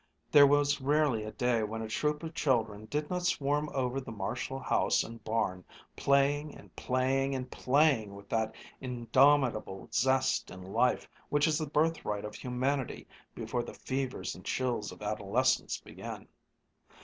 There 0.31 0.47
was 0.47 0.81
rarely 0.81 1.23
a 1.25 1.31
day 1.31 1.61
when 1.61 1.83
a 1.83 1.87
troop 1.87 2.23
of 2.23 2.33
children 2.33 2.85
did 2.85 3.07
not 3.11 3.21
swarm 3.21 3.69
over 3.71 4.01
the 4.01 4.11
Marshall 4.11 4.57
house 4.57 5.03
and 5.03 5.23
barn, 5.23 5.63
playing 5.95 6.55
and 6.55 6.75
playing 6.75 7.35
and 7.35 7.51
playing 7.51 8.15
with 8.15 8.27
that 8.29 8.55
indomitable 8.79 9.89
zest 9.93 10.49
in 10.49 10.63
life 10.63 11.07
which 11.29 11.45
is 11.45 11.59
the 11.59 11.69
birthright 11.69 12.25
of 12.25 12.33
humanity 12.33 13.05
before 13.35 13.61
the 13.61 13.75
fevers 13.75 14.33
and 14.33 14.43
chills 14.43 14.91
of 14.91 15.03
adolescence 15.03 15.77
begin. 15.79 16.27